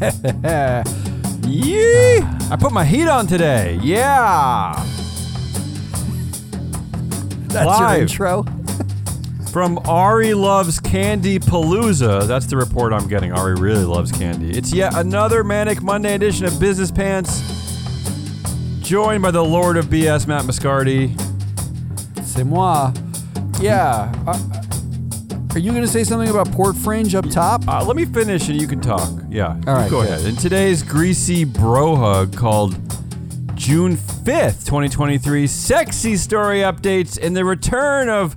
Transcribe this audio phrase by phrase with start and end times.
[1.46, 2.20] Yee!
[2.50, 3.78] I put my heat on today.
[3.82, 4.72] Yeah.
[7.48, 7.90] That's Live.
[7.92, 8.44] your intro.
[9.52, 12.26] From Ari Loves Candy Palooza.
[12.26, 13.32] That's the report I'm getting.
[13.32, 14.56] Ari really loves candy.
[14.56, 17.42] It's yet another Manic Monday edition of Business Pants.
[18.80, 21.14] Joined by the Lord of BS, Matt Moscardi.
[22.24, 22.92] C'est moi.
[23.60, 24.10] Yeah.
[24.26, 24.59] Uh,
[25.52, 27.66] are you going to say something about Port Fringe up top?
[27.66, 29.10] Uh, let me finish and you can talk.
[29.28, 29.48] Yeah.
[29.66, 30.10] All right, Go good.
[30.10, 30.26] ahead.
[30.26, 32.74] In today's greasy bro hug called
[33.56, 38.36] June 5th, 2023, sexy story updates and the return of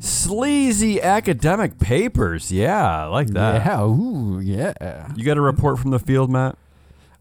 [0.00, 2.50] sleazy academic papers.
[2.50, 3.64] Yeah, I like that.
[3.64, 3.82] yeah.
[3.84, 5.12] Ooh, yeah.
[5.16, 6.56] You got a report from the field, Matt?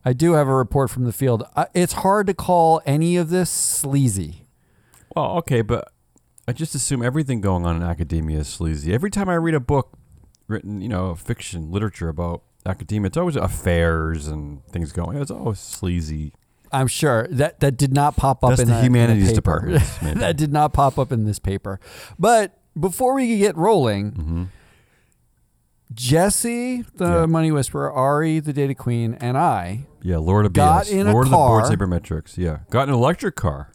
[0.04, 1.44] I do have a report from the field.
[1.56, 4.46] Uh, it's hard to call any of this sleazy.
[5.16, 5.92] Well, okay, but
[6.48, 8.94] I just assume everything going on in academia is sleazy.
[8.94, 9.98] Every time I read a book
[10.48, 15.18] written, you know, fiction, literature about academia, it's always affairs and things going.
[15.18, 16.34] It's always sleazy.
[16.72, 19.36] I'm sure that that did not pop up That's in the in humanities paper.
[19.70, 19.84] department,
[20.20, 21.80] that did not pop up in this paper.
[22.20, 24.44] But before we get rolling, Mm-hmm.
[25.94, 27.26] Jesse, the Yeah.
[27.28, 30.92] money whisperer, Ari, the data queen, and I, Yeah, Lord of Got BS.
[30.92, 31.72] in a Lord of the board car.
[31.72, 32.38] sabermetrics.
[32.38, 32.60] Yeah.
[32.70, 33.72] Got an electric car.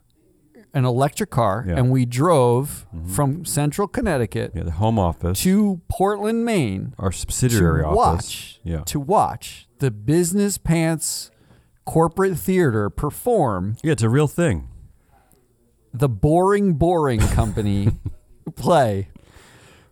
[0.75, 1.73] An electric car, Yeah.
[1.73, 1.79] Mm-hmm.
[1.79, 5.41] and we drove from Central Connecticut Yeah, the home office.
[5.43, 7.97] to Portland, Maine, our subsidiary to office.
[7.97, 8.83] watch Yeah.
[8.85, 11.31] to watch the Business Pants
[11.85, 14.69] Corporate Theater perform Yeah, it's a real thing.
[15.93, 17.89] the Boring Boring Company
[18.57, 19.09] play.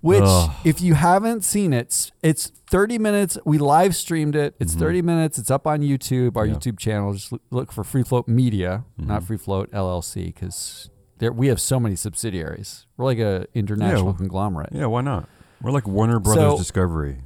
[0.00, 0.50] Which, Ugh.
[0.64, 3.36] if you haven't seen it, it's- it's 30 minutes.
[3.44, 4.54] We live streamed it.
[4.58, 5.38] It's 30 minutes.
[5.38, 6.52] It's up on YouTube, our Mm-hmm.
[6.54, 6.58] Yeah.
[6.58, 7.12] YouTube channel.
[7.12, 9.08] Just look for Free Float Media, Mm-hmm.
[9.08, 10.88] not Free Float LLC, because
[11.20, 12.86] we have so many subsidiaries.
[12.96, 14.70] We're like a international well- conglomerate.
[14.72, 15.28] Yeah, why not?
[15.60, 17.18] We're like Warner Brothers So- Discovery.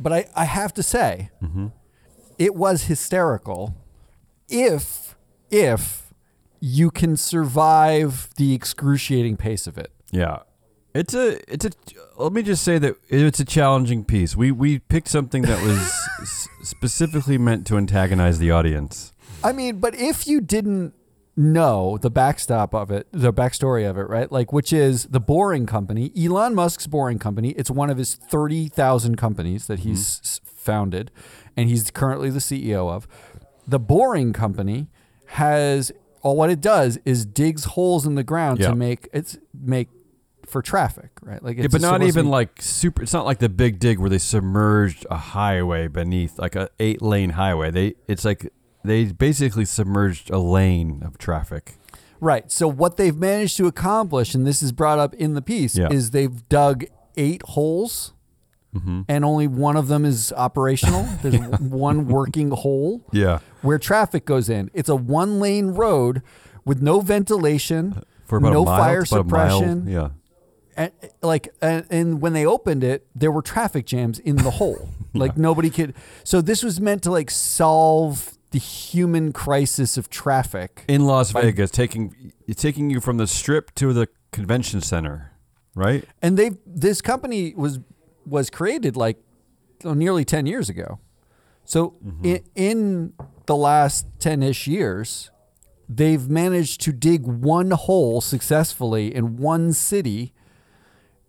[0.00, 1.66] But I, I have to say, Mm-hmm.
[2.38, 3.76] it was hysterical.
[4.48, 5.14] If
[5.50, 6.12] if
[6.60, 9.92] you can survive the excruciating pace of it.
[10.10, 10.38] Yeah.
[10.94, 11.70] It's a it's a
[12.16, 14.36] let me just say that it's a challenging piece.
[14.36, 19.12] We we picked something that was specifically meant to antagonize the audience.
[19.44, 20.94] I mean, but if you didn't
[21.38, 24.30] know the backstop of it, the backstory of it, right?
[24.30, 27.50] Like, which is the Boring Company, Elon Musk's Boring Company.
[27.50, 30.24] It's one of his 30,000 companies that he's mm-hmm.
[30.24, 31.10] s founded
[31.56, 33.06] and he's currently the CEO of.
[33.66, 34.88] The Boring Company
[35.26, 38.70] has, all what it does is digs holes in the ground Yeah.
[38.70, 39.88] to make, it's make
[40.48, 41.42] for traffic, right?
[41.42, 43.02] Like, it's Yeah, but not even like super.
[43.02, 47.02] It's not like the big dig where they submerged a highway beneath, like a eight
[47.02, 47.70] lane highway.
[47.70, 48.52] They it's like
[48.84, 51.74] they basically submerged a lane of traffic.
[52.20, 52.50] Right.
[52.50, 55.88] So what they've managed to accomplish, and this is brought up in the piece, Yeah.
[55.90, 56.84] is they've dug
[57.16, 58.12] eight holes,
[58.74, 59.00] Mm-hmm.
[59.08, 61.02] and only one of them is operational.
[61.22, 64.70] There's one working hole Yeah, where traffic goes in.
[64.74, 66.20] It's a one lane road
[66.66, 68.78] with no ventilation, for about no mile.
[68.78, 69.50] fire it's about a mile.
[69.60, 69.86] suppression.
[69.88, 70.08] Yeah,
[70.78, 74.88] and, like and, and when they opened it there were traffic jams in the hole.
[75.14, 80.84] Like nobody could so this was meant to like solve the human crisis of traffic.
[80.86, 85.32] In Las By- Vegas, taking taking you from the strip to the convention center,
[85.74, 86.04] right?
[86.22, 87.80] and they this company was
[88.26, 89.18] was created like
[89.84, 91.00] oh, nearly 10 years ago.
[91.64, 92.24] So mm-hmm.
[92.24, 93.12] in, in
[93.46, 95.30] the last 10ish years
[95.88, 100.34] they've managed to dig one hole successfully in one city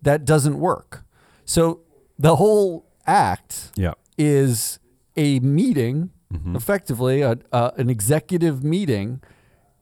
[0.02, 1.04] that doesn't work
[1.46, 1.82] so
[2.18, 3.94] the whole act Yeah.
[4.18, 4.80] is
[5.18, 6.56] a meeting, Mm-hmm.
[6.56, 9.20] effectively a, uh, an executive meeting,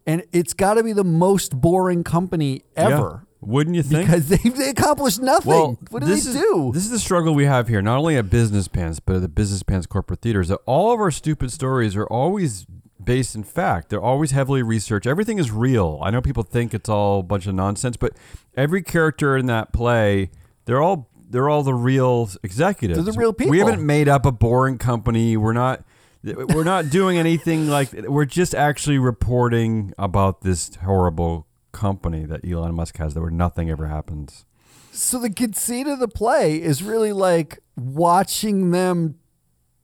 [0.06, 3.28] and it's got to be the most boring company ever Yeah.
[3.42, 4.06] Wouldn't you think?
[4.06, 5.50] because they they accomplished nothing.
[5.52, 6.72] well, what do this they is, do?
[6.74, 9.28] This is the struggle we have here, not only at Business Pants, but at the
[9.28, 10.48] Business Pants corporate theaters.
[10.48, 12.66] That all of our stupid stories are always
[13.08, 13.90] based in fact.
[13.90, 15.08] They're always heavily researched.
[15.08, 16.00] Everything is real.
[16.04, 18.14] I know people think it's all a bunch of nonsense, but
[18.56, 20.30] every character in that play,
[20.66, 23.04] they're all they're all the real executives.
[23.04, 23.52] They're the real people.
[23.52, 25.36] We haven't made up a boring company.
[25.38, 25.84] We're not.
[26.24, 27.92] We're not doing anything like.
[27.94, 33.70] We're just actually reporting about this horrible company that Elon Musk has, that where nothing
[33.70, 34.46] ever happens.
[34.92, 39.16] so the conceit of the play is really like watching them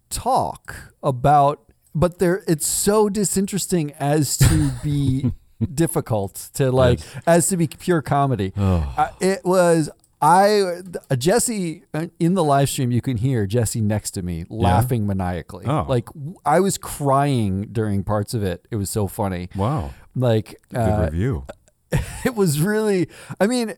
[0.09, 1.62] talk about,
[1.95, 5.31] but they're it's so disinteresting as to be
[5.73, 8.53] difficult to like as to be pure comedy.
[8.55, 9.89] Uh, it was
[10.21, 11.83] I uh, Jesse
[12.19, 15.65] in the live stream you can hear Jesse next to me laughing maniacally.
[15.65, 15.85] Oh.
[15.87, 16.07] Like
[16.45, 18.65] I was crying during parts of it.
[18.71, 19.49] It was so funny.
[19.55, 21.45] Wow, Like good uh, review.
[22.25, 23.07] it was really
[23.39, 23.75] i mean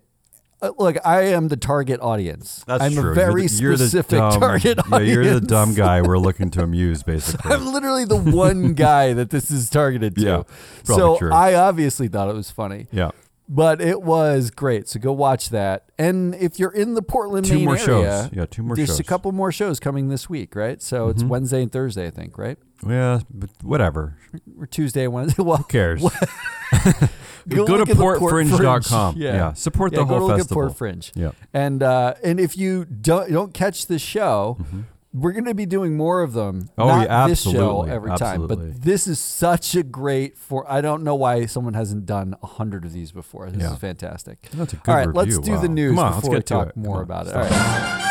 [0.61, 2.63] Uh, look, I am the target audience.
[2.65, 3.11] That's I'm true.
[3.11, 5.13] a very you're the, you're specific dumb, target yeah, audience.
[5.13, 7.51] You're the dumb guy we're looking to amuse, basically.
[7.51, 10.21] I'm literally the one guy that this is targeted to.
[10.25, 10.43] Yeah,
[10.83, 11.31] so true.
[11.33, 12.87] I obviously thought it was funny.
[12.91, 13.11] yeah.
[13.47, 14.87] But it was great.
[14.89, 15.85] So go watch that.
[15.99, 18.29] And if you're in the Portland, Two Maine more area, shows.
[18.33, 18.99] Yeah, two more there's shows.
[18.99, 20.81] a couple more shows coming this week, right?
[20.81, 22.57] So it's Wednesday and Thursday, I think, right?
[22.87, 24.17] Yeah, but whatever.
[24.59, 25.43] Or Tuesday and Wednesday.
[25.43, 26.01] Well, Who cares?
[27.47, 29.15] Go Go, to at the Port portfringe.com.
[29.17, 29.33] Yeah.
[29.33, 29.53] Yeah.
[29.53, 30.63] Support yeah, the go whole to look festival.
[30.63, 31.11] at Port Fringe.
[31.13, 31.31] Yeah.
[31.53, 34.81] And uh, and if you don't don't catch the show, Mm-hmm.
[35.17, 36.69] We're going to be doing more of them.
[36.77, 40.69] Oh, Not yeah, this show absolutely, every time, but this is such a great for.
[40.69, 43.49] I don't know why someone hasn't done a hundred of these before.
[43.49, 43.73] This Yeah.
[43.73, 44.41] is fantastic.
[44.53, 45.21] That's a good All right, review.
[45.21, 45.61] let's do Wow.
[45.61, 46.75] the news Come on, let's before we talk it.
[46.77, 47.33] More about it.
[47.33, 48.01] All right.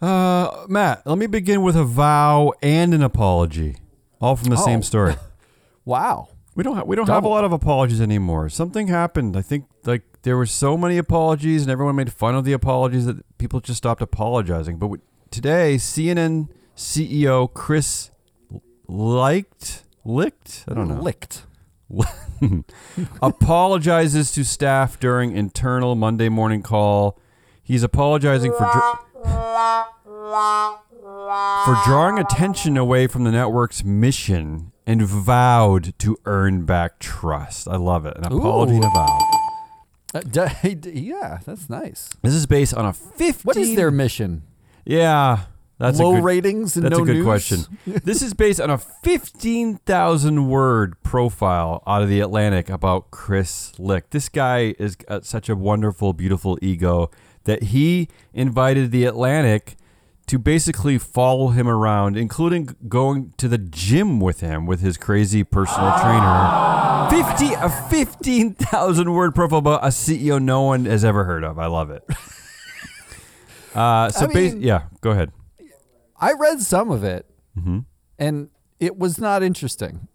[0.00, 3.76] Uh, Matt, let me begin with a vow and an apology,
[4.20, 4.64] all from the Oh.
[4.64, 5.16] same story.
[5.84, 6.28] Wow.
[6.58, 8.48] We don't ha- we don't have a lot of apologies anymore.
[8.48, 9.36] Something happened.
[9.36, 13.06] I think like there were so many apologies and everyone made fun of the apologies
[13.06, 14.76] that people just stopped apologizing.
[14.76, 14.98] But we,
[15.30, 18.10] today, CNN CEO Chris
[18.88, 21.46] liked licked I don't know Licked.
[23.22, 27.20] apologizes to staff during internal Monday morning call.
[27.62, 28.98] He's apologizing for dr-
[31.64, 37.68] for drawing attention away from the network's mission and vowed to earn back trust.
[37.68, 38.16] I love it.
[38.16, 38.92] An apology and a Ooh.
[38.94, 39.18] vow.
[40.14, 42.08] Uh, d- d- yeah, that's nice.
[42.22, 44.44] This is based on a 15 What is their mission?
[44.86, 45.40] Yeah,
[45.76, 47.24] that's Low a good, ratings and That's no a good news?
[47.26, 47.60] question.
[47.86, 54.10] this is based on a 15,000 word profile out of the Atlantic about Chris Licht.
[54.10, 57.10] This guy is got such a wonderful, beautiful ego
[57.44, 59.76] that he invited the Atlantic
[60.28, 65.42] to basically follow him around, including going to the gym with him with his crazy
[65.44, 67.08] personal trainer.
[67.10, 71.58] 50 a 15,000 word profile about a CEO no one has ever heard of.
[71.58, 72.04] I love it.
[73.74, 75.30] Uh, so I bas- yeah, go ahead.
[76.18, 77.26] I read some of it,
[77.56, 77.80] Mm-hmm.
[78.18, 78.48] and
[78.80, 80.08] it was not interesting.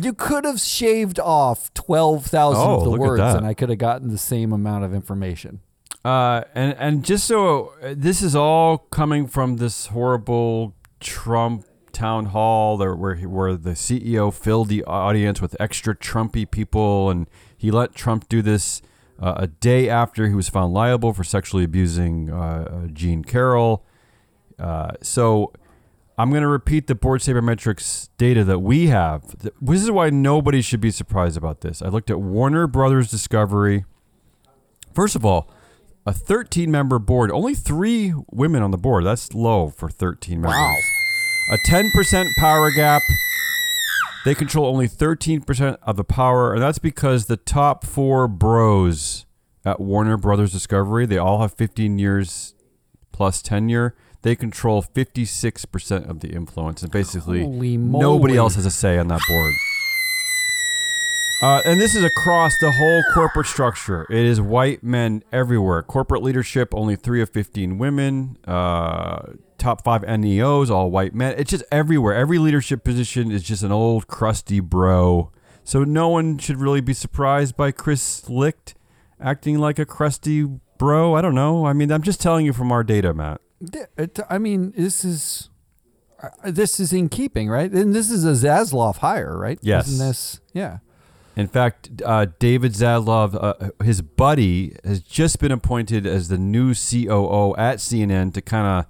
[0.00, 3.78] You could have shaved off twelve thousand Oh, of the words, and I could have
[3.78, 5.60] gotten the same amount of information.
[6.06, 12.26] Uh, and and just so uh, this is all coming from this horrible Trump town
[12.26, 17.26] hall there where he- where the CEO filled the audience with extra Trumpy people, and
[17.56, 18.82] he let Trump do this
[19.20, 23.84] uh, a day after he was found liable for sexually abusing uh, uh, Jean Carroll.
[24.60, 25.52] Uh, so
[26.16, 29.34] I'm going to repeat the board sabermetrics data that we have.
[29.60, 31.82] This is why nobody should be surprised about this.
[31.82, 33.84] I looked at Warner Brothers Discovery.
[34.94, 35.50] First of all,
[36.06, 39.04] a 13 member board, only three women on the board.
[39.04, 40.56] That's low for 13 members.
[40.56, 40.76] Wow.
[41.52, 43.02] A 10% power gap.
[44.24, 49.26] They control only 13% of the power, and that's because the top four bros
[49.64, 52.54] at Warner Brothers Discovery, they all have 15 years
[53.12, 53.94] plus tenure.
[54.22, 59.20] They control 56% of the influence, and basically nobody else has a say on that
[59.28, 59.54] board.
[61.42, 64.06] Uh, and this is across the whole corporate structure.
[64.08, 65.82] It is white men everywhere.
[65.82, 68.38] Corporate leadership, only three of 15 women.
[68.46, 71.34] Uh, top five NEOs, all white men.
[71.36, 72.14] It's just everywhere.
[72.14, 75.30] Every leadership position is just an old, crusty bro.
[75.62, 78.74] So no one should really be surprised by Chris Licht
[79.20, 80.44] acting like a crusty
[80.78, 81.14] bro.
[81.14, 81.66] I don't know.
[81.66, 83.40] I mean, I'm just telling you from our data, Matt.
[84.30, 85.50] I mean, this is
[86.22, 87.70] uh, this is in keeping, right?
[87.70, 89.58] And this is a Zaslav hire, right?
[89.62, 89.88] Yes.
[89.88, 90.40] Isn't this?
[90.52, 90.78] Yeah.
[91.36, 96.74] In fact, uh, David Zaslav, uh, his buddy, has just been appointed as the new
[96.74, 98.86] COO at CNN to kind of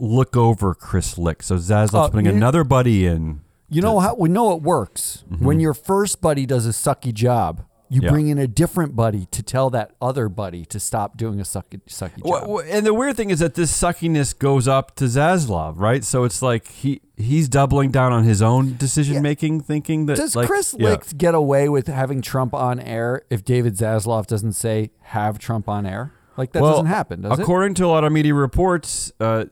[0.00, 1.44] look over Chris Licht.
[1.44, 3.40] So Zaslav's Uh, putting you- another buddy in.
[3.70, 7.60] You know how we know it works when your first buddy does a sucky job.
[7.90, 8.02] You.
[8.02, 8.10] Yeah.
[8.10, 11.80] bring in a different buddy to tell that other buddy to stop doing a sucky
[11.88, 12.48] sucky job.
[12.48, 16.04] well, and the weird thing is that this suckiness goes up to Zaslav, right?
[16.04, 20.36] So it's like he he's doubling down on his own decision making, thinking that Does
[20.36, 20.90] like, Chris yeah.
[20.90, 25.68] Licht get away with having Trump on air if David Zaslav doesn't say have Trump
[25.68, 26.12] on air?
[26.36, 27.42] Like that Well, doesn't happen, does it?
[27.42, 29.46] According to a lot of media reports, uh,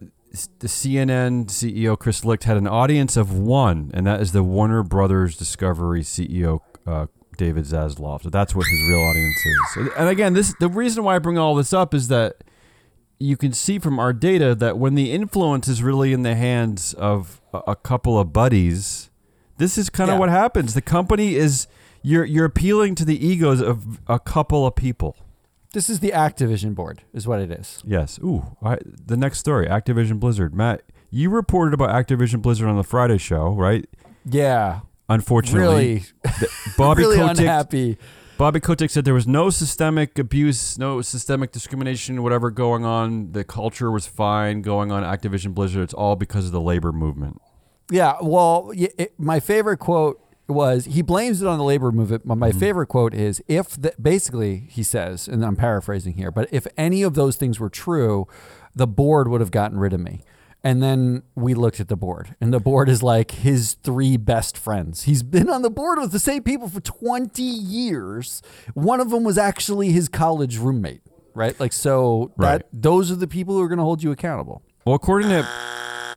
[0.58, 4.82] the CNN CEO Chris Licht had an audience of one, and that is the Warner
[4.82, 8.22] Brothers Discovery CEO uh, David Zaslav.
[8.22, 9.88] So that's what his real audience is.
[9.96, 12.44] And- again, this the reason why I bring all this up is that
[13.18, 16.92] you can see from our data that when the influence is really in the hands
[16.94, 19.10] of a, a couple of buddies,
[19.58, 20.20] this is kind of Yeah.
[20.20, 20.74] what happens.
[20.74, 21.66] The company is
[22.02, 25.16] you're you're appealing to the egos of a couple of people.
[25.72, 27.82] This is the Activision board, is what it is.
[27.86, 28.18] Yes.
[28.22, 30.54] Ooh, I, the next story, Activision Blizzard.
[30.54, 33.86] Matt, you reported about Activision Blizzard on the Friday show, right?
[34.24, 34.80] Yeah.
[35.08, 37.98] Unfortunately, Really, Bobby really Kotick unhappy.
[38.38, 43.32] Bobby Kotick said there was no systemic abuse, no systemic discrimination, whatever going on.
[43.32, 45.82] The culture was fine going on Activision Blizzard.
[45.82, 47.40] It's all because of the labor movement.
[47.90, 52.26] Yeah, well, it, my favorite quote was he blames it on the labor movement.
[52.26, 52.58] But my mm-hmm.
[52.58, 57.02] favorite quote is if the, basically he says, and I'm paraphrasing here, but if any
[57.02, 58.26] of those things were true,
[58.74, 60.22] the board would have gotten rid of me.
[60.66, 64.58] And then we looked at the board, and the board is like his three best
[64.58, 65.04] friends.
[65.04, 68.42] He's been on the board with the same people for 20 years.
[68.74, 71.02] One of them was actually his college roommate,
[71.34, 71.58] right?
[71.60, 72.58] Like, so Right.
[72.58, 74.62] that those are the people who are going to hold you accountable.
[74.84, 75.46] Well, according to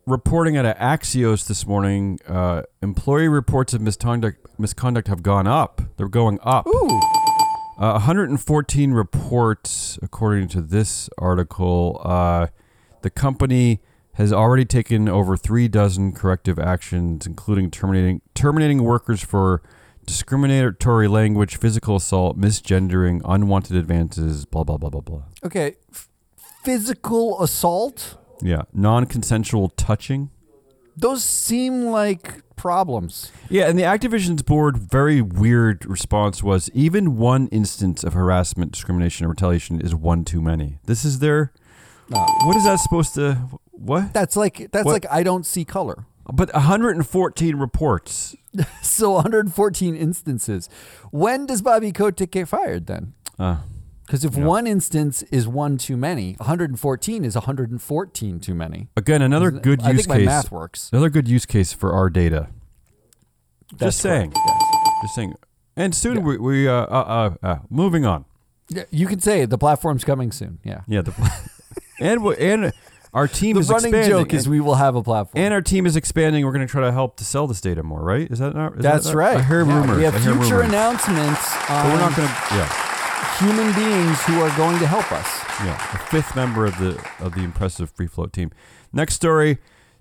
[0.08, 5.80] reporting out of Axios this morning, uh, employee reports of misconduct misconduct have gone up.
[5.98, 6.66] They're going up.
[6.66, 7.00] Ooh.
[7.78, 12.02] Uh, 114 reports, according to this article.
[12.04, 12.48] Uh,
[13.04, 13.80] the company
[14.20, 19.64] has already taken over three dozen corrective actions, including terminating terminating workers for
[20.06, 25.24] discriminatory language, physical assault, misgendering, unwanted advances, blah blah blah blah blah.
[25.44, 25.78] Okay.
[25.92, 26.10] F-
[26.64, 28.18] physical assault?
[28.42, 30.30] Yeah, non-consensual touching.
[30.98, 33.32] Those seem like problems.
[33.50, 39.26] Yeah, and the Activision's board very weird response was even one instance of harassment, discrimination,
[39.26, 40.80] or retaliation is one too many.
[40.86, 41.54] This is their.
[42.14, 42.26] Ah.
[42.46, 43.60] What is that supposed to?
[43.80, 44.14] What?
[44.14, 44.92] That's like that's What?
[44.94, 46.06] like I don't see color.
[46.32, 48.36] But 114 reports.
[48.82, 50.70] So 114 instances.
[51.12, 53.14] When does Bobby Kotick get fired then?
[53.38, 53.58] Uh,
[54.06, 58.88] Because if one instance is one too many, 114 is 114 too many.
[58.98, 60.26] again, another good I use think my case.
[60.26, 60.90] math works.
[60.92, 62.48] Another good use case for our data.
[63.78, 64.34] That's Just saying.
[64.36, 64.64] yes.
[65.04, 65.34] Just saying.
[65.78, 68.26] And soon we, we uh, uh, uh, uh, moving on.
[68.70, 70.58] Yeah, You can say the platform's coming soon.
[70.64, 70.82] Yeah.
[70.88, 71.14] Yeah, the
[72.00, 72.74] and we- and
[73.14, 74.10] our team The is running expanding.
[74.10, 75.44] joke is we will have a platform.
[75.44, 76.46] and our team is expanding.
[76.46, 78.30] We're going to try to help to sell this data more, right?
[78.30, 78.74] Is that not?
[78.74, 79.38] is that That's not- right.
[79.38, 79.98] I hear Yeah, rumors.
[79.98, 80.68] We have I future rumors.
[80.70, 82.34] announcements But we're not going to.
[82.56, 85.28] Yeah, human beings who are going to help us.
[85.66, 85.76] yeah.
[85.96, 88.52] a fifth member of the of the impressive free float team.
[88.94, 89.58] Next story,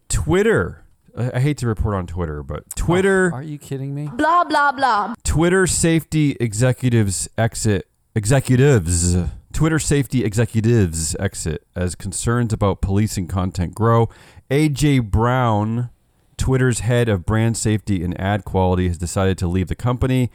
[0.08, 0.84] Twitter.
[1.16, 3.30] I, I hate to report on Twitter, but Twitter.
[3.32, 4.08] Oh, are you kidding me?
[4.12, 5.14] blah blah blah.
[5.24, 9.16] Twitter safety executives exit executives
[9.58, 14.08] Twitter safety executives exit as concerns about policing content grow.
[14.52, 15.90] AJ Brown,
[16.36, 20.30] Twitter's head of brand safety and ad quality, has decided to leave the company.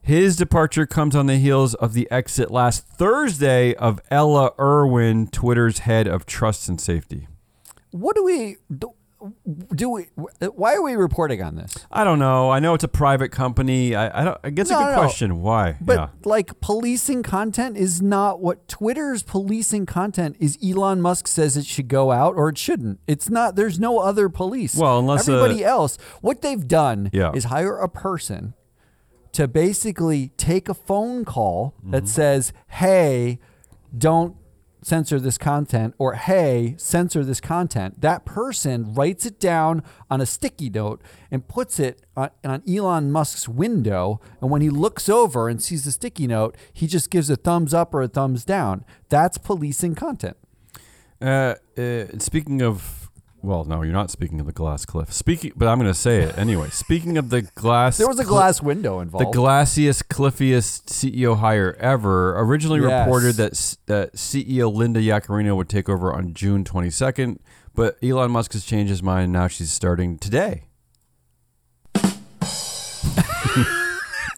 [0.00, 5.80] His departure comes on the heels of the exit last Thursday of Ella Irwin, Twitter's
[5.80, 7.26] head of trust and safety.
[7.90, 8.94] What do we do?
[9.74, 10.04] Do we?
[10.54, 11.74] Why are we reporting on this?
[11.90, 12.50] I don't know.
[12.50, 13.94] I know it's a private company.
[13.94, 14.38] I, I don't.
[14.44, 14.98] I guess No, a good no, no.
[14.98, 15.42] question.
[15.42, 15.76] Why?
[15.80, 16.08] But yeah.
[16.24, 20.58] like policing content is not what Twitter's policing content is.
[20.64, 23.00] Elon Musk says it should go out or it shouldn't.
[23.06, 23.56] It's not.
[23.56, 24.74] There's no other police.
[24.76, 27.32] Well, unless, uh, everybody else, what they've done Yeah.
[27.34, 28.54] is hire a person
[29.32, 31.90] to basically take a phone call Mm-hmm.
[31.92, 33.38] that says, "Hey,
[33.96, 34.36] don't."
[34.82, 38.00] Censor this content, or hey, censor this content.
[38.00, 43.12] That person writes it down on a sticky note and puts it on, on Elon
[43.12, 44.20] Musk's window.
[44.40, 47.72] And when he looks over and sees the sticky note, he just gives a thumbs
[47.72, 48.84] up or a thumbs down.
[49.08, 50.36] That's policing content.
[51.20, 53.01] Uh, uh, speaking of,
[53.42, 55.12] well, no, you're not speaking of the glass cliff.
[55.12, 56.68] Speaking, but I'm going to say it anyway.
[56.72, 59.32] Speaking of the glass, There was a glass window involved.
[59.32, 62.38] the glassiest, cliffiest CEO hire ever.
[62.38, 63.06] Originally Yes.
[63.06, 67.38] reported that that CEO Linda Yaccarino would take over on June 22nd,
[67.74, 69.32] but Elon Musk has changed his mind.
[69.32, 70.64] Now she's starting today.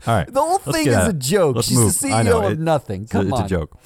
[0.06, 1.56] All right, the whole thing is a joke.
[1.56, 1.99] Let's She's move.
[1.99, 3.02] the CEO of nothing.
[3.04, 3.44] It's Come it's on.
[3.46, 3.78] a joke.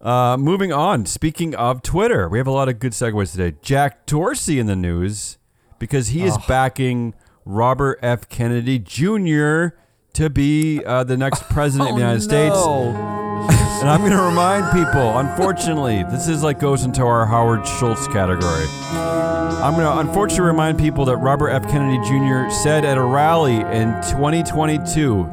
[0.00, 1.04] Uh, moving on.
[1.04, 3.56] Speaking of Twitter, we have a lot of good segues today.
[3.60, 5.36] Jack Dorsey in the news
[5.78, 7.14] because he is backing
[7.44, 8.28] Robert F.
[8.28, 9.76] Kennedy Jr.
[10.14, 12.56] to be uh, the next president of the Oh, United States.
[13.82, 18.06] And I'm going to remind people, unfortunately, this is like goes into our Howard Schultz
[18.08, 18.66] category.
[18.90, 21.64] I'm going to unfortunately remind people that Robert F.
[21.70, 22.50] Kennedy Jr.
[22.62, 25.28] said at a rally in 2022,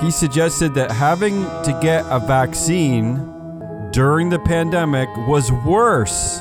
[0.00, 3.16] he suggested that having to get a vaccine
[3.92, 6.40] during the pandemic was worse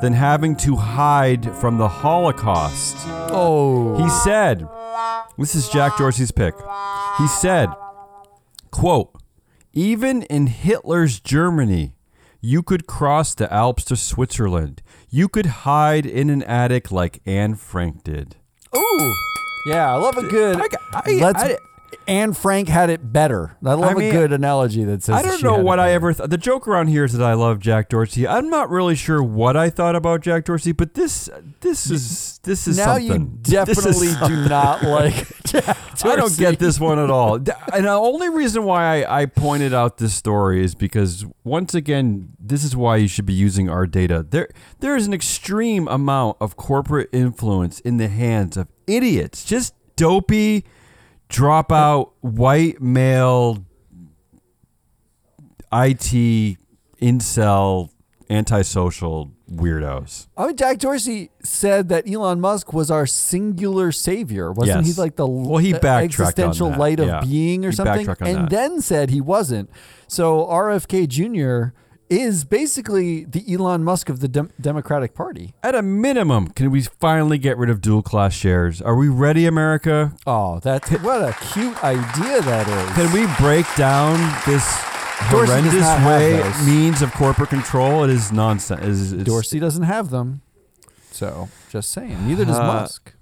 [0.00, 2.96] than having to hide from the Holocaust.
[3.06, 3.96] Oh.
[4.02, 4.66] He said,
[5.38, 6.54] this is Jack Dorsey's pick.
[7.18, 7.68] He said,
[8.70, 9.10] quote,
[9.72, 11.96] even in Hitler's Germany,
[12.40, 14.82] you could cross the Alps to Switzerland.
[15.08, 18.36] You could hide in an attic like Anne Frank did.
[18.76, 19.12] Ooh.
[19.66, 20.60] Yeah, I love a good.
[20.60, 21.56] I I- let's I-
[22.06, 23.56] Anne Frank had it better.
[23.64, 25.16] I love mean, a good analogy that says.
[25.16, 25.94] I don't know what I better.
[25.94, 26.12] ever.
[26.14, 28.26] Th- the joke around here is that I love Jack Dorsey.
[28.26, 31.28] I'm not really sure what I thought about Jack Dorsey, but this
[31.60, 33.40] this is this is now you something.
[33.44, 37.38] Is definitely do not like Jack I don't get this one at all.
[37.74, 42.30] And the only reason why I, I pointed out this story is because once again,
[42.38, 44.24] this is why you should be using our data.
[44.28, 44.48] There
[44.80, 50.64] there is an extreme amount of corporate influence in the hands of idiots, just dopey,
[51.34, 53.64] dropout, white male,
[55.72, 56.56] IT,
[57.00, 57.90] incel,
[58.30, 60.28] antisocial weirdos.
[60.36, 64.52] I mean, Jack Dorsey said that Elon Musk was our singular savior.
[64.52, 64.96] Wasn't Yes.
[64.96, 67.20] he like the Well, he backtracked existential light of Yeah.
[67.20, 68.08] being or He something?
[68.08, 68.50] And that.
[68.50, 69.68] then said he wasn't.
[70.08, 71.74] So RFK Jr.
[72.10, 75.54] is basically the Elon Musk of the Dem- Democratic Party.
[75.62, 78.82] At a minimum, can we finally get rid of dual class shares?
[78.82, 80.12] Are we ready, America?
[80.26, 82.94] Oh, that's what a cute idea that is.
[82.96, 84.14] Can we break down
[84.46, 84.64] this
[85.30, 88.04] Dorsey horrendous way means of corporate control?
[88.04, 88.82] It is nonsense.
[88.82, 90.42] It is- it's- Dorsey doesn't have them.
[91.10, 92.26] So just saying.
[92.28, 93.13] Neither does Uh, Musk.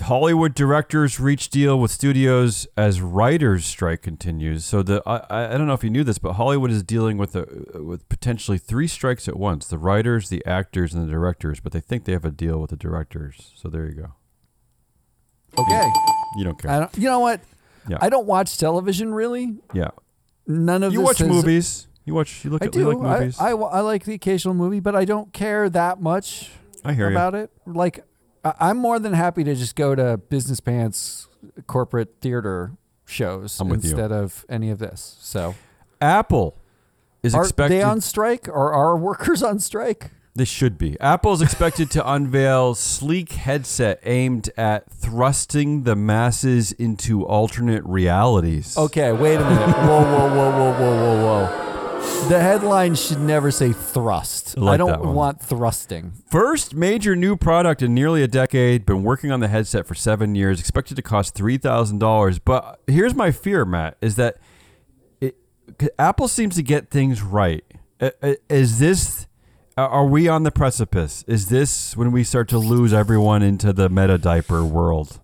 [0.00, 4.64] Hollywood directors reach deal with studios as writers' strike continues.
[4.64, 7.34] So the I, I don't know if you knew this, but Hollywood is dealing with
[7.36, 7.46] a,
[7.82, 11.60] with potentially three strikes at once: the writers, the actors, and the directors.
[11.60, 13.52] But they think they have a deal with the directors.
[13.56, 14.14] So there you go.
[15.58, 15.90] Okay.
[16.36, 16.70] You don't care.
[16.70, 17.40] I don't, you know what?
[17.88, 17.98] Yeah.
[18.00, 19.56] I don't watch television really.
[19.74, 19.88] yeah.
[20.46, 21.86] None of You watch has- movies.
[22.04, 22.44] You watch.
[22.44, 22.74] You look I at.
[22.74, 22.92] You do.
[22.92, 23.38] like movies.
[23.38, 26.50] I, I, I like the occasional movie, but I don't care that much
[26.84, 27.14] I hear you.
[27.16, 27.50] about it.
[27.66, 28.04] Like,
[28.44, 31.28] I'm more than happy to just go to business pants
[31.66, 32.72] corporate theater
[33.06, 33.72] shows you.
[33.72, 35.16] instead of any of this.
[35.20, 35.54] So,
[36.00, 36.56] Apple
[37.22, 37.78] is are expected.
[37.78, 40.10] they on strike or are workers on strike?
[40.34, 40.98] They should be.
[41.00, 48.78] Apple is expected to unveil sleek headset aimed at thrusting the masses into alternate realities.
[48.78, 49.68] Okay, wait a minute.
[49.68, 51.69] Whoa, whoa, whoa, whoa, whoa, whoa, whoa.
[52.28, 54.54] The headline should never say thrust.
[54.56, 56.12] I like I don't want thrusting.
[56.30, 58.86] First major new product in nearly a decade.
[58.86, 60.60] Been working on the headset for seven years.
[60.60, 62.38] Expected to cost three thousand dollars.
[62.38, 64.38] But here's my fear, Matt, is that
[65.20, 65.36] it,
[65.98, 67.64] Apple seems to get things right.
[68.48, 69.26] Is this?
[69.76, 71.24] Are we on the precipice?
[71.26, 75.20] Is this when we start to lose everyone into the meta diaper world?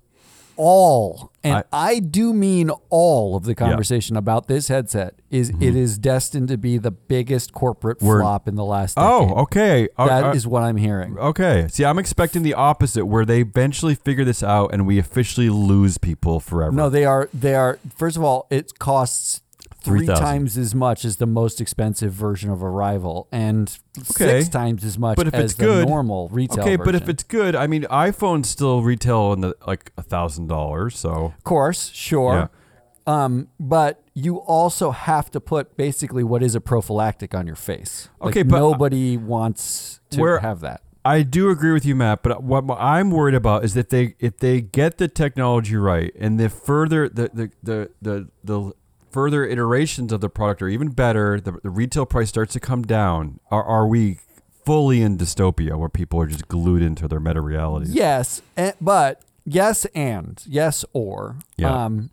[0.57, 5.77] All and I- I, do mean all of the conversation about this headset is it
[5.77, 8.07] is destined to be the biggest corporate Mm-hmm.
[8.07, 9.11] We're- flop in the last decade.
[9.11, 9.89] Oh, okay.
[9.97, 11.17] Uh, That uh, is what I'm hearing.
[11.19, 11.69] Okay.
[11.71, 15.99] See, I'm expecting the opposite, where they eventually figure this out and we officially lose
[15.99, 16.73] people forever.
[16.73, 19.43] No, they are they are first of all, it costs
[19.87, 20.25] three 3,000.
[20.25, 24.41] times as much as the most expensive version of Arrival and Okay.
[24.41, 27.09] six times as much But if as it's the good- normal retail okay, but if
[27.09, 30.99] it's good, I mean, iPhones still retail in the like a thousand dollars.
[30.99, 32.51] So of course, sure.
[33.07, 38.09] Um, but you also have to put basically what is a prophylactic on your face.
[38.21, 40.81] Like, Okay, but- nobody wants to have that.
[41.05, 42.25] I do agree with you, Matt.
[42.25, 46.11] But what what I'm worried about is that they if they get the technology right
[46.19, 48.73] and the further the the the the, the
[49.17, 52.83] further iterations of the product are even better, the, the retail price starts to come
[52.83, 53.41] down.
[53.51, 54.19] Are are we
[54.67, 57.95] fully in dystopia where people are just glued into their meta realities?
[57.95, 61.85] Yes, eh, but yes, and yes, or Yeah.
[61.85, 62.11] um,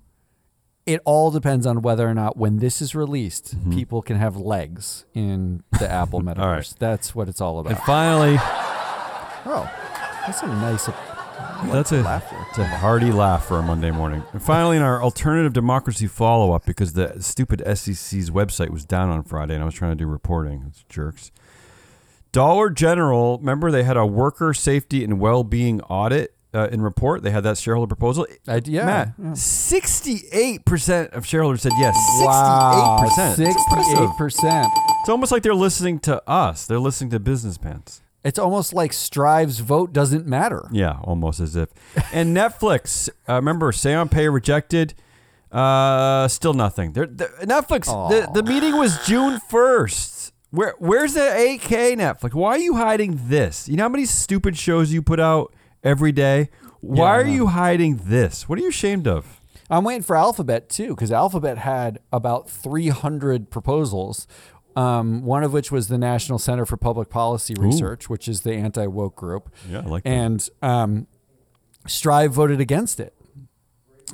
[0.85, 3.73] it all depends on whether or not when this is released, Mm-hmm.
[3.73, 6.77] people can have legs in the Apple metaverse.
[6.77, 7.71] That's what it's all about.
[7.73, 8.37] And finally,
[9.45, 9.69] Oh,
[10.25, 10.87] that's a nice.
[11.71, 12.35] That's a laughter.
[12.49, 14.23] it's a hearty laugh for a Monday morning.
[14.33, 19.09] And finally, in our alternative democracy follow up, because the stupid SEC's website was down
[19.09, 20.65] on Friday, and I was trying to do reporting.
[20.67, 21.31] It's jerks.
[22.31, 27.23] Dollar General, remember they had a worker safety and well being audit uh, in report.
[27.23, 28.27] They had that shareholder proposal.
[28.47, 28.85] I, yeah.
[28.85, 29.33] Matt, yeah.
[29.33, 31.95] sixty-eight percent of shareholders said yes.
[32.19, 33.55] Wow, Sixty-eight percent.
[33.55, 34.67] Sixty-eight percent.
[35.01, 36.65] It's almost like they're listening to us.
[36.65, 38.01] They're listening to business pants.
[38.23, 40.67] It's almost like Strive's vote doesn't matter.
[40.71, 41.69] Yeah, almost as if.
[42.13, 44.93] And Netflix, uh, remember, Say on Pay rejected.
[45.51, 46.93] Uh, still nothing.
[46.93, 47.85] They're, they Netflix.
[48.09, 50.33] The, the meeting was June first.
[50.49, 52.33] Where where's the 8K Netflix?
[52.33, 53.67] Why are you hiding this?
[53.67, 56.49] You know how many stupid shows you put out every day?
[56.79, 58.47] Why Yeah, are you hiding this?
[58.47, 59.39] What are you ashamed of?
[59.69, 64.27] I'm waiting for Alphabet too, because Alphabet had about 300 proposals.
[64.75, 68.53] Um, one of which was the National Center for Public Policy Research, which is the
[68.53, 69.53] anti woke group.
[69.69, 70.09] Yeah, I like that.
[70.09, 71.07] And um,
[71.85, 73.13] Strive voted against it.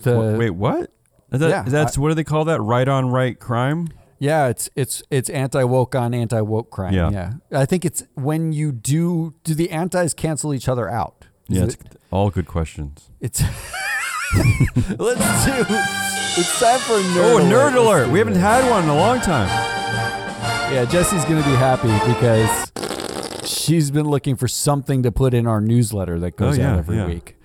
[0.02, 0.91] The, Wait, what?
[1.32, 2.60] Is that, yeah, that's what do they call that?
[2.62, 3.89] Right on right crime?
[4.17, 6.93] Yeah, it's it's it's anti woke on anti woke crime.
[6.93, 7.10] Yeah.
[7.12, 7.34] Yeah.
[7.60, 11.26] I think it's when you do do the antis cancel each other out?
[11.48, 11.78] Is Yeah, it's
[12.12, 13.10] all good questions.
[13.22, 13.41] it's
[14.98, 15.65] Let's do.
[16.38, 18.10] It's time for nerd Oh, nerd alert!
[18.10, 19.78] We haven't had one in a long time.
[20.71, 22.71] Yeah, Jesse's gonna be happy because
[23.43, 26.77] she's been looking for something to put in our newsletter that goes Oh, yeah, out
[26.79, 27.08] every yeah.
[27.08, 27.38] week.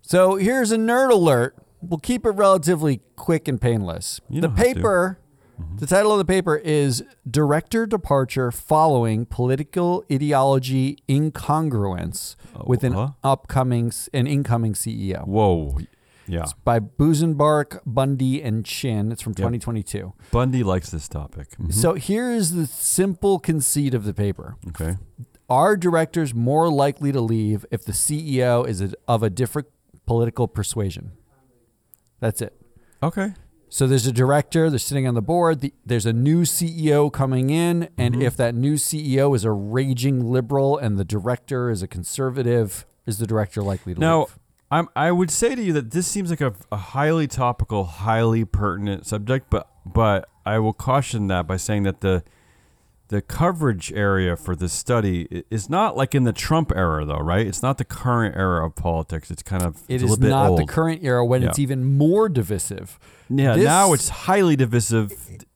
[0.00, 1.56] So here's a nerd alert.
[1.82, 4.20] We'll keep it relatively quick and painless.
[4.30, 4.54] You the to.
[4.54, 5.18] paper,
[5.60, 5.76] mm-hmm.
[5.76, 12.94] the title of the paper is "Director Departure Following Political Ideology Incongruence uh, with an
[12.94, 13.10] huh?
[13.22, 15.78] upcoming an incoming CEO." Whoa.
[16.30, 16.44] Yeah.
[16.64, 19.10] By Busenbark, Bundy, and Chin.
[19.12, 20.12] It's from 2022.
[20.30, 21.48] Bundy likes this topic.
[21.58, 21.72] Mhm.
[21.72, 24.56] So here's the simple conceit of the paper.
[24.68, 24.96] Okay.
[25.48, 29.66] Are directors more likely to leave if the CEO is a, of a different
[30.06, 31.12] political persuasion?
[32.20, 32.54] That's it.
[33.02, 33.34] Okay.
[33.68, 37.50] So there's a director, they're sitting on the board, the, there's a new CEO coming
[37.50, 38.22] in, and Mm-hmm.
[38.22, 43.18] if that new CEO is a raging liberal and the director is a conservative, is
[43.18, 44.38] the director likely to Now, leave?
[44.70, 48.44] I'm, I would say to you that this seems like a, a highly topical, highly
[48.44, 52.22] pertinent subject, but but I will caution that by saying that the
[53.08, 57.44] the coverage area for this study is not like in the Trump era, though, right?
[57.44, 59.32] It's not the current era of politics.
[59.32, 61.98] It's kind of It is a little bit not the current era when it's even
[61.98, 63.00] more divisive.
[63.28, 65.08] yeah, this- now it's highly divisive.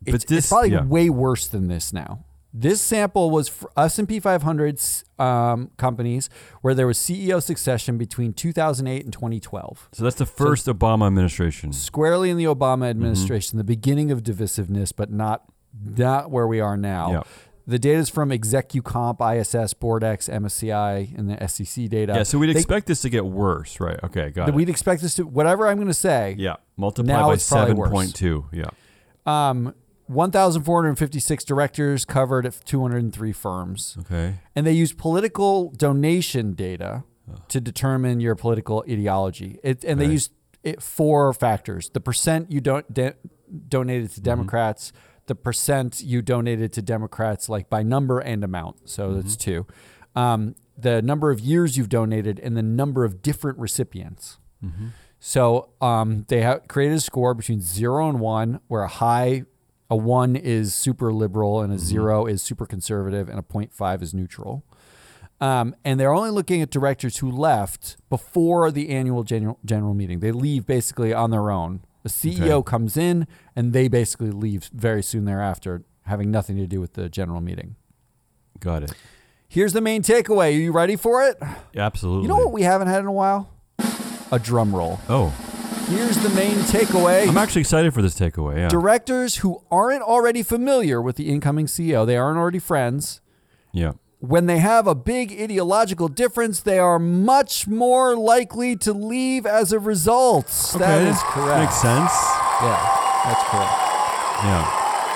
[0.03, 0.85] But it's, this, it's probably yeah.
[0.85, 2.25] way worse than this now.
[2.57, 4.81] This sample was for S&P 500
[5.19, 9.89] um, companies where there was CEO succession between 2008 and 2012.
[9.93, 11.73] so that's the first Obama administration.
[11.73, 12.63] Squarely in the Mm-hmm.
[12.63, 15.43] Obama administration, the beginning of divisiveness, but not
[15.85, 17.11] not where we are now.
[17.13, 17.23] Yeah.
[17.67, 22.13] The data is from ExecuComp, ISS, BoardEx, MSCI, and the SEC data.
[22.15, 23.99] Yeah, so we'd They- expect this to get worse, right?
[24.05, 24.55] Okay, got it.
[24.55, 26.37] We'd expect this to whatever I'm going to say.
[26.39, 28.45] Yeah, multiply by seven point two.
[28.53, 28.67] Yeah.
[29.27, 29.75] Um,
[30.07, 33.97] 1,456 directors covered at 203 firms.
[34.01, 34.35] Okay.
[34.55, 37.05] and they use political donation data
[37.49, 39.59] to determine your political ideology.
[39.63, 40.31] It, and they use
[40.63, 43.15] it four factors: the percent you don't de-
[43.69, 44.15] donated Mm-hmm.
[44.15, 44.93] to Democrats,
[45.27, 48.89] the percent you donated to Democrats, like by number and amount.
[48.91, 49.21] So Mm-hmm.
[49.21, 49.67] that's two.
[50.15, 54.39] Um, the number of years you've donated, and the number of different recipients.
[54.65, 54.89] Mm-hmm.
[55.19, 59.45] So um, they have created a score between zero and one, where a high,
[59.91, 64.15] a one is super liberal, and a zero is super conservative, and a 0.5 is
[64.15, 64.65] neutral.
[65.41, 70.21] Um, and they're only looking at directors who left before the annual general, general meeting.
[70.21, 71.81] They leave basically on their own.
[72.03, 72.71] The CEO Okay.
[72.71, 77.09] comes in, and they basically leave very soon thereafter, having nothing to do with the
[77.09, 77.77] general meeting.
[78.61, 78.93] Got it.
[79.49, 80.49] Here's the main takeaway.
[80.49, 81.37] Are you ready for it?
[81.77, 82.23] Absolutely.
[82.23, 83.51] You know what we haven't had in a while?
[84.31, 84.99] A drum roll.
[85.09, 85.33] Oh,
[85.89, 87.29] Here's the main takeaway.
[87.29, 88.57] I'm actually excited for this takeaway.
[88.57, 88.69] Yeah.
[88.69, 93.21] Directors who aren't already familiar with the incoming CEO, they aren't already friends.
[93.73, 93.93] yeah.
[94.21, 99.71] When they have a big ideological difference, they are much more likely to leave as
[99.71, 100.47] a result.
[100.79, 101.61] That Okay, is correct.
[101.61, 102.13] Makes sense.
[102.63, 102.81] Yeah,
[103.27, 103.77] that's correct.
[104.49, 104.65] Yeah.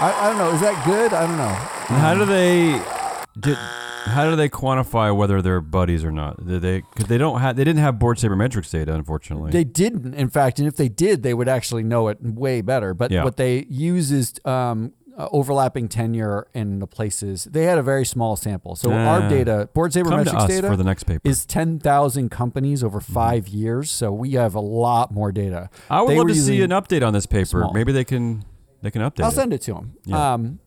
[0.01, 0.51] I, I don't know.
[0.53, 1.15] Is that good?
[1.15, 1.55] I don't know.
[1.97, 2.73] How um, do they
[3.41, 3.57] did,
[4.09, 6.45] how do they quantify whether they're buddies or not?
[6.47, 9.51] Did they because they don't have they didn't have board sabermetrics data unfortunately.
[9.53, 12.95] They didn't, in fact, and if they did, they would actually know it way better.
[12.95, 13.25] But Yeah.
[13.25, 17.45] what they use is um, uh, overlapping tenure in the places.
[17.51, 18.77] They had a very small sample.
[18.77, 19.29] So our Ah.
[19.29, 21.21] data, board sabermetrics data, for the next paper.
[21.29, 23.91] is 10,000 companies over 5 years.
[23.91, 25.71] So we have a lot more data.
[25.91, 27.47] I would They love to see an update on this paper.
[27.47, 27.73] small.
[27.73, 28.45] Maybe they can
[28.81, 29.35] they can update I'll it.
[29.35, 29.95] send it to them.
[30.05, 30.35] Yeah.
[30.35, 30.59] Um,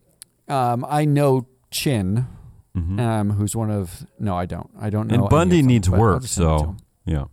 [0.49, 2.27] um, I know Chin,
[2.77, 2.99] Mhm.
[2.99, 4.69] um, who's one of, no, I don't.
[4.79, 5.15] I don't know.
[5.15, 7.25] and Bundy them, needs work, just send it to so yeah.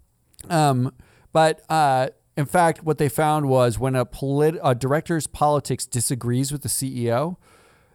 [0.50, 0.92] Um,
[1.32, 6.50] but uh, in fact, what they found was when a, polit- a director's politics disagrees
[6.50, 7.36] with the CEO,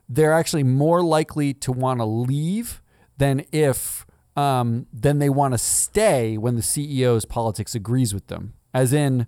[0.07, 2.81] they're actually more likely to want to leave
[3.17, 8.53] than if um, then they want to stay when the CEO's politics agrees with them.
[8.73, 9.27] As in,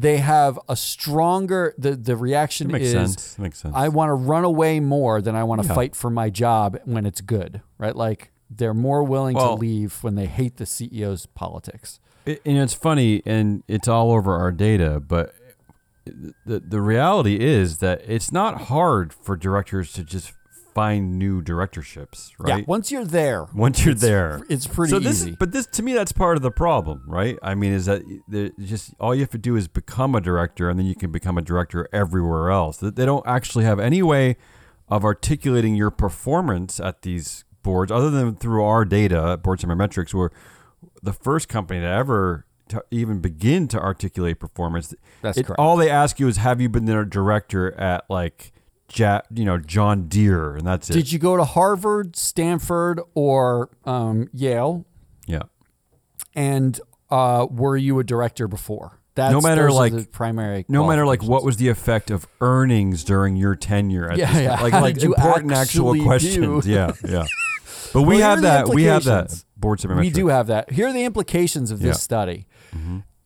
[0.00, 3.38] they have a stronger the the reaction makes is sense.
[3.38, 3.74] Makes sense.
[3.76, 5.74] I want to run away more than I want to Yeah.
[5.74, 7.96] fight for my job when it's good, right?
[7.96, 12.00] Like they're more willing Well- to leave when they hate the CEO's politics.
[12.26, 15.34] It, and it's funny, and it's all over our data, but
[16.46, 20.32] the the reality is that it's not hard for directors to just
[20.78, 22.58] find new directorships, right?
[22.60, 25.36] Yeah, once you're there, Once you're it's- there, it's pretty so this, easy.
[25.38, 27.38] but this to me, that's part of the problem, right?
[27.42, 28.02] I mean, is that
[28.58, 31.36] just all you have to do is become a director, and then you can become
[31.38, 32.76] a director everywhere else.
[32.78, 34.36] They they don't actually have any way
[34.88, 40.14] of articulating your performance at these boards, other than through our data, at Board Metrics,
[40.14, 40.30] where
[41.02, 44.94] the first company to ever to even begin to articulate performance.
[45.22, 45.58] That's it- correct.
[45.58, 48.52] All they ask you is, have you been their director at like,
[48.94, 50.92] ja, you know, John Deere, and that's it.
[50.94, 54.84] Did you go to Harvard, Stanford, or um, Yale?
[55.26, 55.42] yeah.
[56.34, 59.00] And uh, were you a director before?
[59.14, 60.64] That's No matter, like- the primary.
[60.68, 64.08] No matter like what was the effect of earnings during your tenure.
[64.10, 64.60] At Yeah, this, yeah.
[64.62, 66.64] Like like important actual questions.
[66.64, 66.70] do?
[66.70, 67.24] Yeah, yeah.
[67.92, 68.68] But we Well, have that.
[68.68, 70.70] We have that board We do have that.
[70.70, 71.92] Here are the implications of this Yeah.
[71.92, 71.98] Mm-hmm.
[71.98, 72.46] study.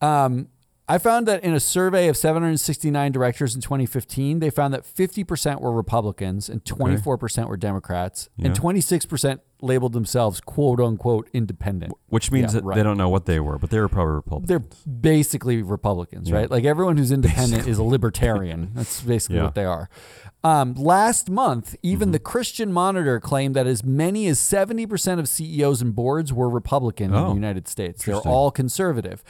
[0.01, 0.49] Um,
[0.89, 5.61] I found that in a survey of 769 directors in 2015, they found that 50%
[5.61, 11.93] were Republicans and 24% were Democrats, and 26% labeled themselves "quote unquote" independent.
[12.09, 12.75] Which means Yeah, that right.
[12.77, 14.49] they don't know what they were, but they were probably Republicans.
[14.49, 16.35] They're basically Republicans, Yeah.
[16.37, 16.51] right?
[16.51, 18.73] Like everyone who's independent is a libertarian.
[18.75, 19.45] That's basically Yeah.
[19.45, 19.89] what they are.
[20.43, 22.13] Um, last month, even Mm-hmm.
[22.13, 27.13] the Christian Monitor claimed that as many as 70% of CEOs and boards were Republican
[27.13, 28.05] in Oh, the United States.
[28.05, 28.17] They're.
[28.17, 28.29] Mm-hmm.
[28.29, 29.23] all conservative.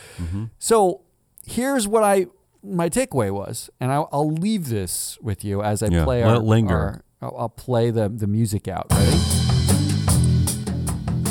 [0.59, 1.03] So
[1.47, 2.27] here's what I
[2.65, 6.31] my takeaway was, and I'll, I'll leave this with you as I Yeah, play let
[6.31, 6.77] our, it linger.
[6.77, 8.87] our- I'll, I'll play the, the music out.
[8.93, 9.17] Ready?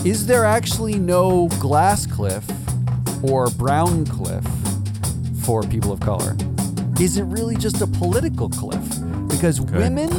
[0.09, 2.43] Is there actually no glass cliff
[3.23, 4.43] or brown cliff
[5.43, 6.35] for people of color?
[6.99, 8.83] Is it really just a political cliff?
[9.27, 10.09] Because women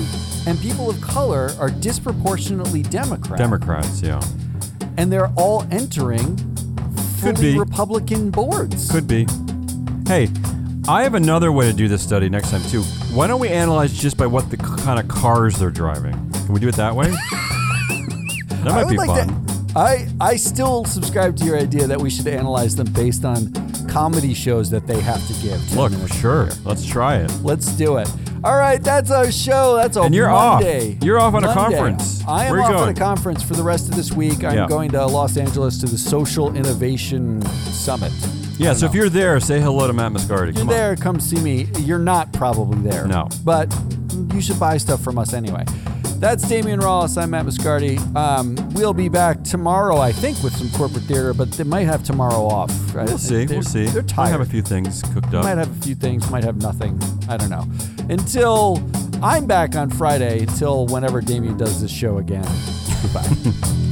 [0.46, 3.38] and people of color are disproportionately Democrat.
[3.38, 4.20] Democrats, yeah.
[4.96, 6.37] And they're all entering
[7.20, 7.59] Could fully be.
[7.59, 8.90] Republican boards.
[8.90, 9.26] Could be.
[10.06, 10.28] Hey,
[10.88, 12.82] I have another way to do this study next time too.
[13.14, 16.12] Why don't we analyze just by what the kind of cars they're driving?
[16.32, 17.10] Can we do it that way?
[17.10, 19.28] that I might would be like fun.
[19.46, 23.52] to- I I still subscribe to your idea that we should analyze them based on
[23.88, 25.66] comedy shows that they have to give.
[25.70, 26.50] 10 Look, sure.
[26.64, 27.30] Let's try it.
[27.42, 28.10] Let's do it.
[28.44, 29.76] All right, that's our show.
[29.76, 30.62] That's a And you're off.
[31.02, 32.22] You're off on a conference.
[32.26, 34.42] I am Where off on a conference for the rest of this week.
[34.44, 34.66] I'm Yeah.
[34.66, 38.12] going to Los Angeles to the Social Innovation Summit.
[38.62, 40.51] Yeah, so don't if you're there, say hello to Matt Moscardi.
[40.51, 40.68] If you're on.
[40.68, 41.68] there, come see me.
[41.81, 43.07] You're not probably there.
[43.07, 43.29] No.
[43.44, 43.75] But
[44.33, 45.64] you should buy stuff from us anyway.
[46.18, 47.20] That's Damion Rallis.
[47.20, 47.98] I'm Matt Moscardi.
[48.14, 52.05] Um, we'll be back tomorrow, I think, with some corporate theater, but they might have
[52.05, 52.70] tomorrow off.
[52.94, 53.09] Right?
[53.09, 53.44] We'll see.
[53.44, 53.87] They're, we'll see.
[53.87, 54.31] They're Might tired.
[54.31, 55.42] have a few things cooked up.
[55.42, 57.01] might have a few things, might have nothing.
[57.29, 57.66] I don't know.
[58.09, 58.81] Until
[59.20, 62.46] I'm back on Friday, until whenever Damien does this show again.
[63.03, 63.29] Goodbye.